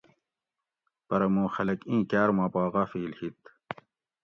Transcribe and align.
پرہ 1.07 1.27
موں 1.33 1.49
خلک 1.55 1.79
ایں 1.89 2.03
کاۤر 2.09 2.29
ما 2.37 2.45
پا 2.53 2.63
غافل 2.73 3.11
ہِت 3.19 3.39